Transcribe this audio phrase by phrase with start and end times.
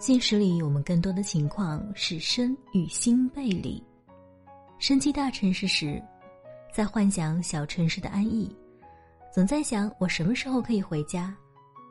[0.00, 3.82] 现实里，我们更多的情况是身与心背离。
[4.78, 6.02] 身居大城市时，
[6.72, 8.50] 在幻想小城市的安逸，
[9.30, 11.36] 总在想我什么时候可以回家，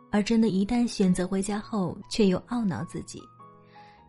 [0.09, 3.21] 而真的，一旦选择回家后，却又懊恼自己。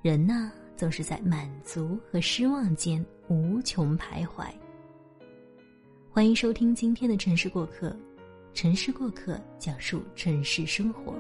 [0.01, 4.47] 人呢，总是在满足和失望间无穷徘徊。
[6.11, 7.95] 欢迎收听今天的城市过客，
[8.55, 11.15] 城市过客讲述城市生活。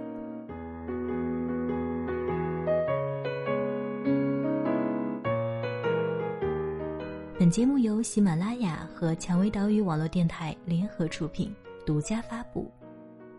[7.50, 11.52] 节目由喜马拉雅和蔷薇岛屿网络电台联合出品，
[11.84, 12.70] 独家发布。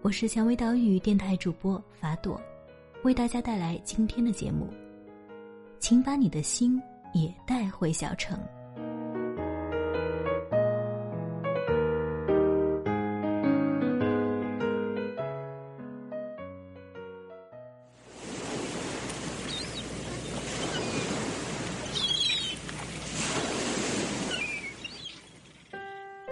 [0.01, 2.39] 我是蔷薇岛屿电台主播法朵，
[3.03, 4.67] 为大家带来今天的节目。
[5.79, 6.81] 请把你的心
[7.13, 8.37] 也带回小城。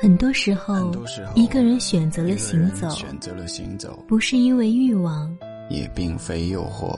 [0.09, 0.91] 很多时候，
[1.35, 5.37] 一个人选择了行走，选择了行走，不是因为欲望，
[5.69, 6.97] 也并非诱惑，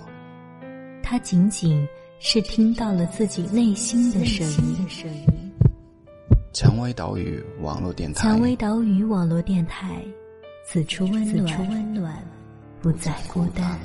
[1.04, 1.86] 他仅仅
[2.22, 5.52] 是听到了自己内心的声音。
[6.54, 10.02] 蔷薇岛屿网络电台，蔷薇岛屿网络电台，
[10.66, 12.18] 此处温暖，
[12.82, 13.78] 不再孤单。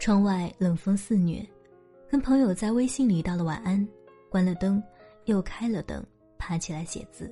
[0.00, 1.46] 窗外冷风肆虐，
[2.08, 3.86] 跟朋友在微信里道了晚安，
[4.30, 4.82] 关了灯，
[5.26, 6.02] 又开了灯，
[6.38, 7.30] 爬起来写字。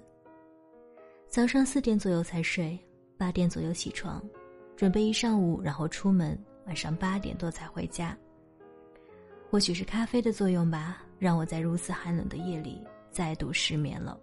[1.27, 2.79] 早上四点左右才睡，
[3.17, 4.23] 八点左右起床，
[4.77, 8.15] 准备一上午，然后出门，晚上八点多才回家。
[9.51, 14.21] 或许是咖啡的作用吧，让我在如此寒冷的夜里再度失眠了。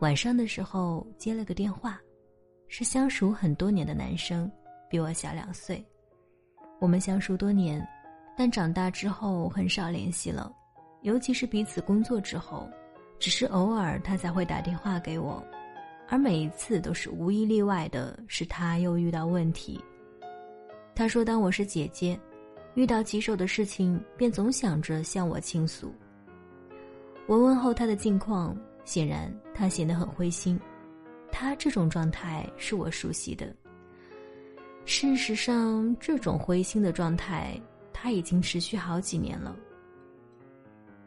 [0.00, 1.98] 晚上的时候接了个电话，
[2.68, 4.52] 是相熟很多年的男生，
[4.90, 5.82] 比我小两岁。
[6.78, 7.86] 我们相熟多年，
[8.36, 10.52] 但长大之后很少联系了，
[11.02, 12.68] 尤其是彼此工作之后，
[13.18, 15.42] 只是偶尔他才会打电话给我，
[16.08, 19.82] 而每一次都是无一例外的是他又遇到问题。
[20.94, 22.18] 他说当我是姐姐，
[22.74, 25.94] 遇到棘手的事情便总想着向我倾诉。
[27.26, 30.60] 我问候他的近况，显然他显得很灰心，
[31.32, 33.54] 他这种状态是我熟悉的。
[34.88, 37.60] 事实上，这种灰心的状态
[37.92, 39.54] 他已经持续好几年了。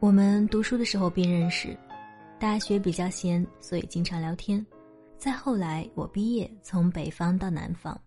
[0.01, 1.75] 我们读书的时候便认识，
[2.37, 4.63] 大学比较闲，所以经常聊天。
[5.17, 7.99] 再后来，我毕业从北方到南方，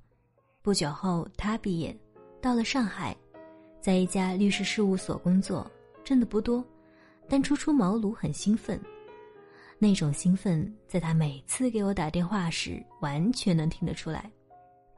[0.60, 1.98] 不久后他毕业，
[2.38, 3.16] 到了上海，
[3.80, 5.68] 在一家律师事务所工作，
[6.04, 6.62] 挣的不多，
[7.30, 8.78] 但初出茅庐很兴奋。
[9.78, 14.30] 那种兴奋，在他每次给我打电话时，完全能听得出来。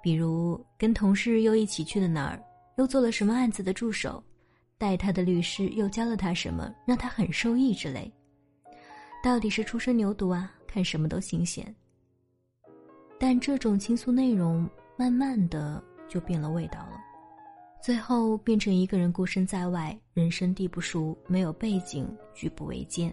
[0.05, 2.39] 比如跟同事又一起去了哪儿，
[2.77, 4.23] 又做了什么案子的助手，
[4.77, 8.13] 带他的律师又教了他什么，让他很受益之类。
[9.23, 11.75] 到底是初生牛犊啊，看什么都新鲜。
[13.19, 17.01] 但这种倾诉内容慢慢的就变了味道了，
[17.83, 23.11] 最后变成一个人孤身在外，人生地不熟，没有背景，举步维艰，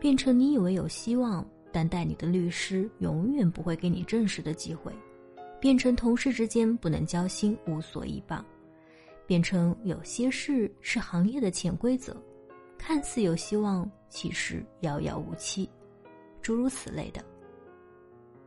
[0.00, 4.90] 变成你以为有希望，但带你的律师永远不会给你正式的机会。
[5.66, 8.40] 变成同事之间不能交心，无所依傍；
[9.26, 12.16] 变成有些事是行业的潜规则，
[12.78, 15.68] 看似有希望，其实遥遥无期，
[16.40, 17.20] 诸如此类的。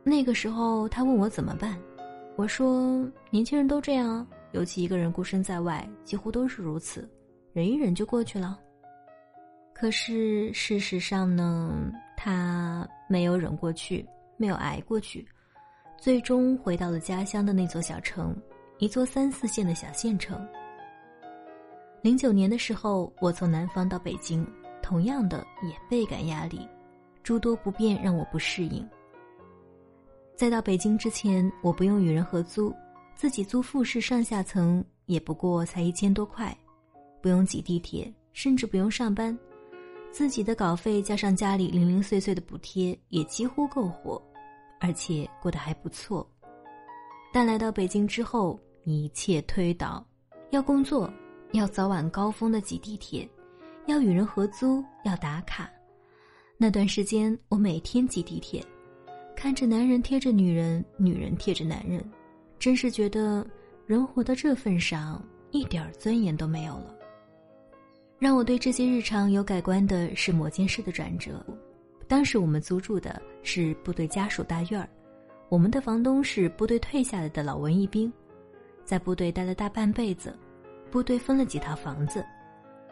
[0.02, 1.78] 那个时候，他问我怎么办，
[2.36, 7.06] 我说：年轻人都这样啊，尤其一个人孤身在外，几乎都是如此，
[7.52, 8.58] 忍一忍就过去了。
[9.74, 14.08] 可是事实上呢，他没有忍过去，
[14.38, 15.22] 没有挨过去。
[16.00, 18.34] 最终回到了家乡的那座小城，
[18.78, 20.48] 一座三四线的小县城。
[22.00, 24.46] 零九年的时候，我从南方到北京，
[24.80, 26.66] 同样的也倍感压力，
[27.22, 28.88] 诸多不便让我不适应。
[30.34, 32.74] 在到北京之前，我不用与人合租，
[33.14, 36.56] 自己租复式上下层，也不过才一千多块，
[37.20, 39.38] 不用挤地铁，甚至不用上班，
[40.10, 44.18] 自己的稿费加上家里零零碎碎的补贴，也几乎够活。
[44.80, 46.26] 而且过得还不错，
[47.32, 50.04] 但来到北京之后，一切推倒。
[50.50, 51.08] 要工作，
[51.52, 53.28] 要早晚高峰的挤地铁，
[53.86, 55.70] 要与人合租，要打卡。
[56.56, 58.64] 那段时间，我每天挤地铁，
[59.36, 62.04] 看着男人贴着女人，女人贴着男人，
[62.58, 63.46] 真是觉得
[63.86, 65.22] 人活到这份上，
[65.52, 66.96] 一点尊严都没有了。
[68.18, 71.44] 让我对这些日常有改观的是某件事的转折。
[72.10, 74.88] 当时我们租住的是部队家属大院儿，
[75.48, 78.12] 我们的房东是部队退下来的老文艺兵，
[78.84, 80.36] 在部队待了大半辈子，
[80.90, 82.26] 部队分了几套房子，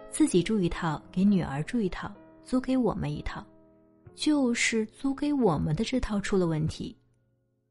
[0.08, 2.08] 自己住一套，给女儿住一套，
[2.44, 3.44] 租给我们一套，
[4.14, 6.96] 就是租给我们的这套出了问题，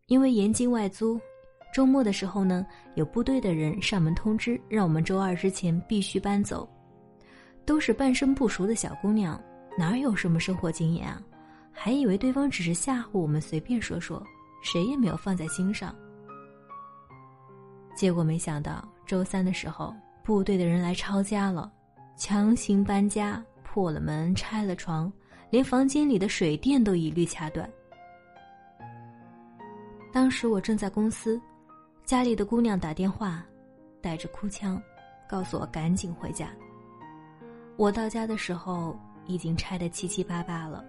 [0.08, 1.18] 因为严禁外租，
[1.74, 6.70] 周末的时候呢，有部队的人上门通知，让我们周二之前必须搬走，
[7.64, 9.42] 都是半生不熟的小姑娘，
[9.78, 11.24] 哪有什么生活经验啊？
[11.80, 14.22] 还以为对方只是吓唬我们，随便说说，
[14.64, 15.96] 谁也没有放在心上。
[17.96, 19.94] 结果没想到周三的时候，
[20.24, 21.72] 部队的人来抄家了，
[22.18, 25.12] 强行搬家，破了门，拆了床，
[25.52, 27.70] 连房间里的水电都一律掐断。
[30.12, 31.40] 当时我正在公司，
[32.04, 33.46] 家里的姑娘打电话，
[34.02, 34.82] 带着哭腔，
[35.30, 36.50] 告诉我赶紧回家。
[37.78, 38.98] 我到家的时候，
[39.28, 40.84] 已经拆得七七八八了。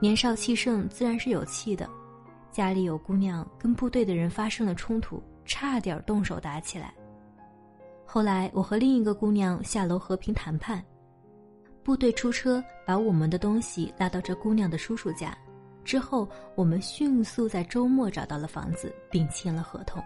[0.00, 1.88] 年少气盛，自然是有气的。
[2.50, 6.92] 家里有姑娘跟部队的人发生了冲突，差点动手打起来。
[8.04, 10.82] 后来我和另一个姑娘下楼和平谈判，
[11.84, 15.36] 部队出车把我们的东西拉到这姑娘的叔叔家。
[15.84, 20.02] 之后我们迅速在周末找到了房子，并签了合同。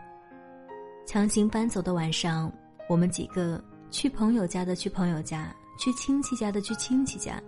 [1.07, 2.53] 强行搬走的晚上，
[2.89, 7.41] 我们几个去朋友家的去朋友家，去亲戚家的去亲戚家。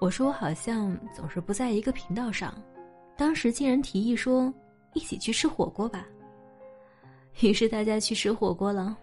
[0.00, 2.54] 我说我好像总是不在一个频道上，
[3.16, 4.52] 当时竟然提议说
[4.94, 6.06] 一起去吃火锅吧。
[7.40, 8.96] 于是大家去吃火锅了。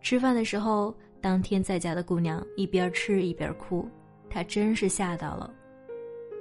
[0.00, 3.88] 吃饭的时候，当天在家的姑娘一边吃一边哭，
[4.30, 5.52] 她真是吓到了。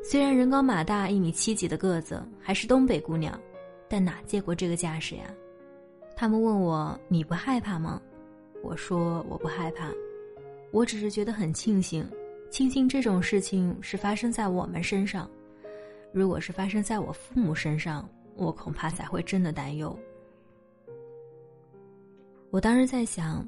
[0.03, 3.39] 虽然人高马大，一米七几的个子，还是东北姑娘，
[3.89, 5.23] 但哪见过这个架势呀？
[6.15, 7.99] 他们问我你不害怕吗？
[8.63, 9.91] 我说我不害怕，
[10.71, 12.07] 我只是觉得很庆幸。
[12.55, 15.29] 庆幸这种事情是发生在我们身上，
[16.13, 19.93] 如果是发生在我父母身上，我恐怕才会真的担忧。
[22.51, 23.45] 我当时在想，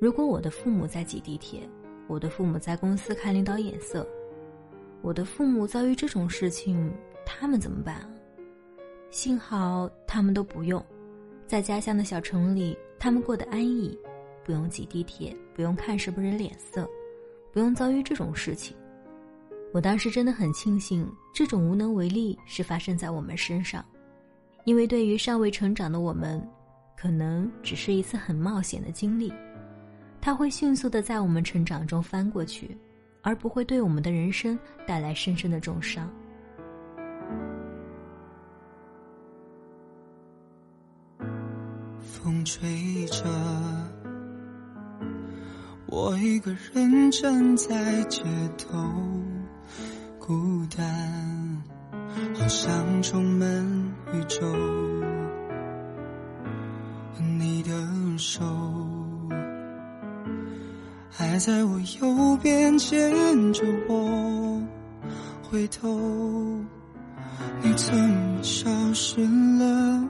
[0.00, 1.60] 如果我的父母在挤地铁，
[2.08, 4.04] 我的父母在公司看领导眼色，
[5.00, 6.92] 我的父母遭遇这种事情，
[7.24, 8.10] 他们怎么办啊？
[9.12, 10.84] 幸好他们都不用，
[11.46, 13.96] 在家乡的小城里，他们过得安逸，
[14.44, 16.90] 不用挤地铁，不用看什么人脸色。
[17.52, 18.76] 不用遭遇这种事情，
[19.72, 23.84] 我当时真的很庆幸，这种无能为力是发生在我们身上，
[24.64, 26.40] 因为对于尚未成长的我们，
[26.96, 29.32] 可能只是一次很冒险的经历，
[30.20, 32.76] 它会迅速的在我们成长中翻过去，
[33.22, 36.08] 而不会对我们的人生带来深深的重伤。
[42.00, 43.24] 风吹着。
[45.92, 48.22] 我一个人站在街
[48.56, 48.78] 头，
[50.20, 51.62] 孤单，
[52.32, 53.48] 好像充满
[54.14, 54.40] 宇宙。
[57.38, 57.72] 你的
[58.16, 58.40] 手
[61.10, 64.62] 还在我右边牵着我，
[65.42, 65.98] 回头，
[67.62, 69.20] 你怎么消失
[69.58, 70.08] 了？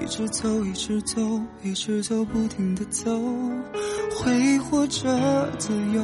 [0.00, 1.20] 一直走，一直走，
[1.64, 3.10] 一直走，不停的走。
[4.16, 6.02] 会活着自由，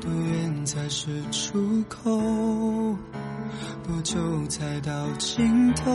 [0.00, 2.10] 多远才是出口？
[3.86, 4.18] 多久
[4.48, 5.90] 才到尽头？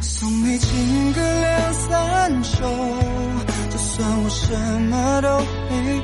[0.00, 2.66] 送你情歌两三首，
[3.70, 5.28] 就算我什么都
[5.68, 6.00] 没有。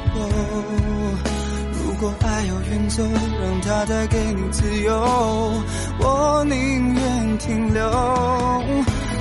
[1.73, 4.93] 如果爱要远走，让它带给你自由，
[6.01, 7.91] 我宁愿停留。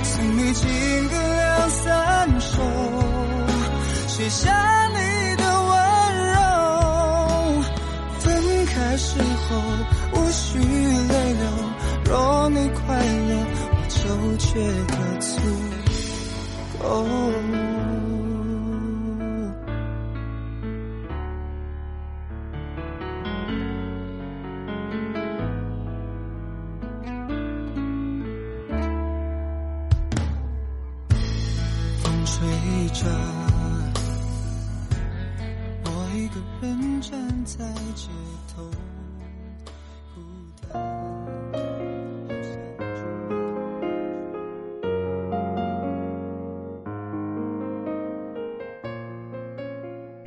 [0.02, 0.68] 送你情
[1.08, 1.35] 歌。
[1.68, 2.62] 三首，
[4.06, 5.74] 写下你的温
[6.32, 6.34] 柔。
[8.20, 9.56] 分开时候
[10.12, 11.44] 无需泪流，
[12.04, 14.48] 若你快乐，我就觉
[14.86, 15.28] 得足
[16.78, 17.25] 够。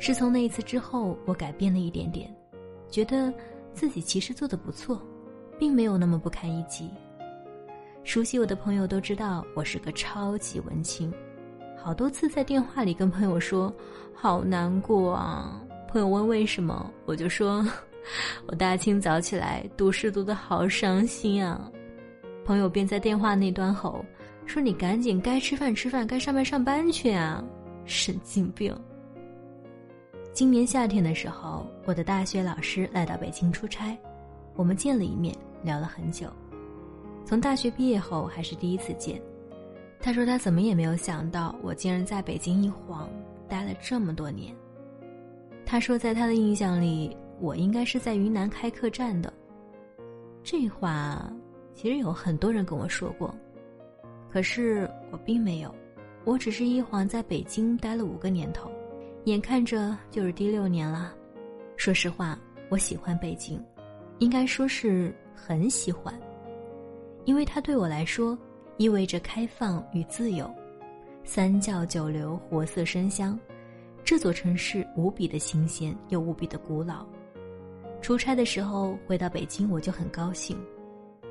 [0.02, 2.34] 是从那一次之后，我改变了一点点，
[2.88, 3.32] 觉得
[3.74, 5.00] 自己其实做的不错，
[5.58, 6.90] 并没有那么不堪一击。
[8.02, 11.12] 熟悉我的朋友都知道，我是个超级文青。
[11.76, 13.70] 好多次在电话里跟朋友说，
[14.14, 17.62] 好难过啊，朋友问为什么，我就说，
[18.48, 21.70] 我大清早起来读诗读的好伤心啊。
[22.42, 24.02] 朋友便在电话那端吼，
[24.46, 27.44] 说你赶紧该吃饭吃饭，该上班上班去啊，
[27.84, 28.74] 神经病。
[30.32, 33.96] 今年夏天的时候，我的大学老师来到北京出差，
[34.54, 36.28] 我们见了一面，聊了很久。
[37.26, 39.20] 从大学毕业后还是第一次见，
[39.98, 43.10] 他说他怎么也没有想到我竟然在北京一晃
[43.48, 44.54] 待了这么多年。
[45.66, 49.32] 他说在他的印象里，我应该是在云南开客栈的。
[50.42, 51.30] 这话
[51.74, 53.34] 其实有很多人跟我说过，
[54.30, 55.74] 可是我并没有，
[56.24, 58.70] 我只是一晃在北京待了五个年头，
[59.24, 61.14] 眼看着就是第六年了。
[61.76, 63.62] 说实话，我喜欢北京，
[64.18, 66.18] 应该说是很喜欢。
[67.26, 68.36] 因为它对我来说
[68.78, 70.50] 意味着开放与自由，
[71.22, 73.38] 三教九流，活色生香。
[74.02, 77.06] 这座城市无比的新鲜又无比的古老。
[78.00, 80.58] 出差的时候回到北京我就很高兴，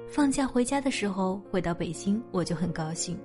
[0.07, 3.19] 放假回家的时候回到北京我就很高兴。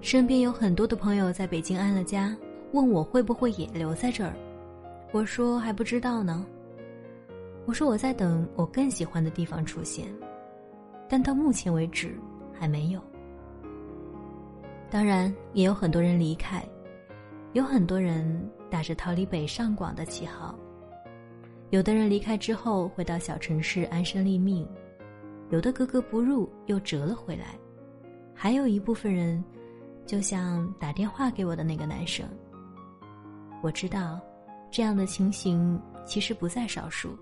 [0.00, 2.34] 身边有很多的朋友在北京安了家，
[2.74, 4.34] 问我会不会也留在这儿，
[5.12, 6.44] 我说还不知道呢。
[7.66, 10.08] 我说我在等我更喜欢的地方出现。
[11.08, 12.18] 但到目前为止
[12.52, 13.00] 还没有。
[14.90, 16.64] 当然，也有很多人离开，
[17.52, 20.52] 有很多人打着逃离北上广的旗号。
[21.70, 24.66] 有的人离开之后回到小城市安身立命，
[25.50, 27.56] 有的格格不入又折了回来，
[28.34, 29.44] 还有一部分人，
[30.04, 32.26] 就像打电话给我的那个男生。
[33.64, 34.20] 我知道，
[34.70, 37.16] 这样的情形其实不在少数。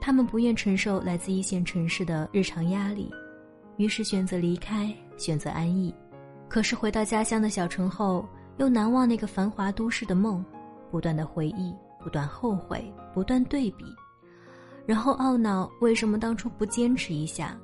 [0.00, 3.10] 他们不愿承受来自一线城市的日常压力，
[3.76, 5.92] 于是选择离开，选择安逸。
[6.48, 8.24] 可是回到家乡的小城后，
[8.58, 10.44] 又难忘那个繁华都市的梦，
[10.92, 13.84] 不断的回忆，不断后悔，不断对比，
[14.86, 17.58] 然后懊恼为什么当初不坚持一下。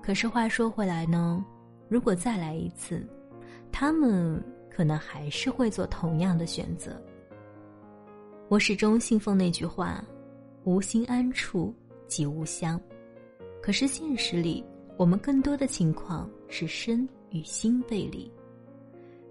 [0.00, 1.44] 可是话说回来呢，
[1.88, 3.04] 如果再来一次，
[3.72, 4.40] 他们
[4.78, 7.02] 可能还是会做同样的选择。
[8.48, 10.04] 我始终信奉那句话。
[10.62, 11.74] 无心安处
[12.06, 12.80] 即无香，
[13.60, 14.64] 可是现实里，
[14.96, 18.30] 我们更多的情况是身与心背离。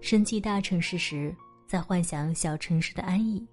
[0.02, 1.34] 身寄大城市时，
[1.66, 3.46] 在幻想小城市的安逸，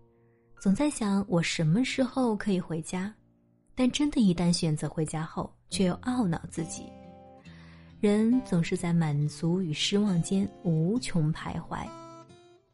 [0.60, 3.14] 总在想我什么时候可以回家，
[3.74, 6.92] 但真的，一旦选择回家后，却又懊恼自己。
[8.06, 11.84] 人总是在满足与失望间无穷徘徊。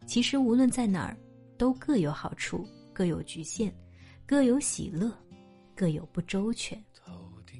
[0.05, 1.15] 其实，无论在哪儿，
[1.57, 3.73] 都各有好处，各有局限。
[4.25, 5.09] 各有喜乐，
[5.73, 6.77] 各有不周全，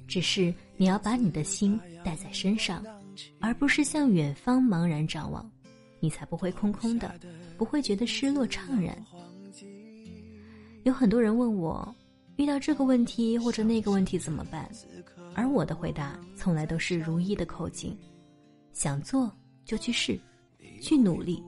[0.06, 2.84] 只是你要把你的心带在身上，
[3.40, 5.50] 而不是向远方茫然张望，
[5.98, 7.18] 你才不会空空的，
[7.56, 9.02] 不会觉得失落怅然。
[10.82, 11.94] 有很多人问我，
[12.36, 14.70] 遇到这个问题或者那个问题怎么办？
[15.34, 17.96] 而我的回答从来都是如意的口径：
[18.72, 19.30] 想做
[19.64, 20.18] 就去试，
[20.80, 21.42] 去努力，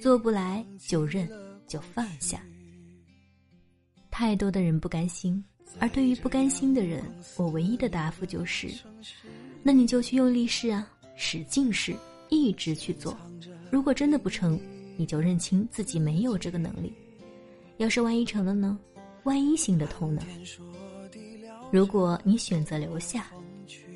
[0.00, 1.28] 做不来就认，
[1.66, 2.40] 就放下。
[4.10, 5.42] 太多的人不甘心，
[5.80, 7.02] 而对于不甘心的人，
[7.36, 8.68] 我唯一的答复就是：
[9.62, 11.94] 那你就去用力试啊，使劲试，
[12.28, 13.16] 一直去做。
[13.70, 14.60] 如果真的不成，
[14.96, 16.92] 你就认清自己没有这个能力。
[17.78, 18.78] 要是万一成了呢？
[19.24, 20.22] 万一行得通呢？
[21.70, 23.26] 如果你选择留下，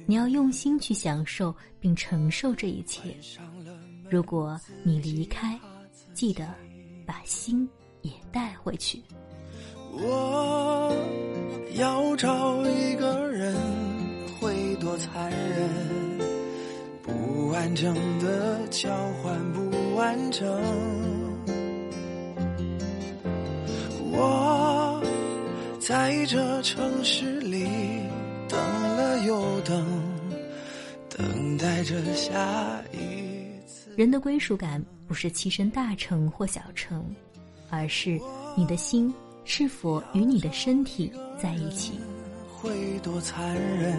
[0.07, 3.13] 你要用心去享受并承受这一切；
[4.09, 5.59] 如果你离开，
[6.15, 6.47] 记得
[7.07, 7.69] 把心
[8.03, 9.03] 也带回去。
[9.93, 10.93] 我
[11.77, 13.55] 要找一个人，
[14.41, 16.19] 会多残忍？
[17.03, 18.89] 不完整的交
[19.23, 20.47] 换不完整。
[24.11, 24.78] 我
[25.89, 27.67] 在这城市里
[28.47, 29.87] 等了又等，
[31.09, 33.91] 等待着下一次。
[33.97, 37.03] 人的归属感不是栖身大城或小城，
[37.71, 38.21] 而是
[38.55, 39.11] 你的心。
[39.47, 41.11] 是否与你的身体
[41.43, 41.99] 在一起？
[42.55, 43.99] 会多残忍？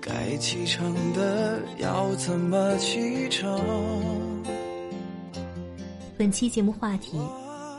[0.00, 3.60] 该启程的要怎么启程？
[6.16, 7.18] 本期节目话题：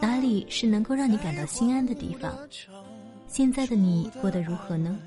[0.02, 2.38] 哪里是能够让你感到心安的地方？
[3.28, 4.98] 现在的你过得如何呢？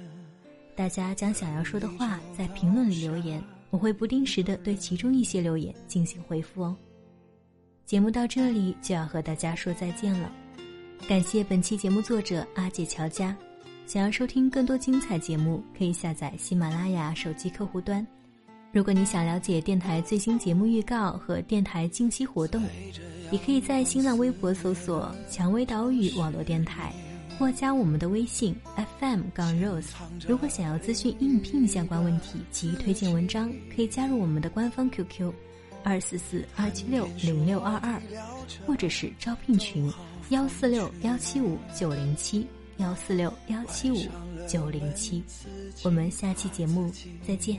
[0.75, 6.77] 大家将想要说的话在评论里留言，我会不定时的对其中一些留言进行回复哦。
[7.85, 10.31] 节目到这里就要和大家说再见了。
[11.09, 13.37] 感谢本期节目作者阿姐乔佳。
[13.87, 18.07] 想要收听更多精彩节目，可以下载喜马拉雅手机客户端。
[18.71, 22.63] 如果你想了解电台最新节目预告和电台近期活动，
[23.33, 26.93] 也可以在新浪微博搜索“蔷薇岛屿网络电台”，
[27.39, 28.55] 或加我们的微信
[29.01, 29.89] FM 杠 Rose。
[30.29, 35.33] 如果想要咨询应聘相关问题及推荐文章，可以加入我们的官方 QQ：
[35.83, 38.01] 二四四二七六零六二二，
[38.67, 39.91] 或者是招聘群：
[40.29, 42.47] 幺四六幺七五九零七
[42.77, 43.97] 幺四六幺七五
[44.47, 45.25] 九零七。
[45.83, 46.93] 我们下期节目
[47.27, 47.59] 再见。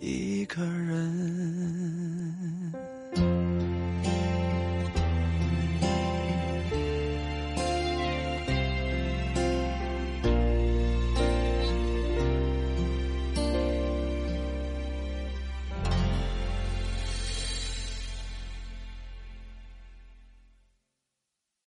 [0.00, 2.55] 一个人。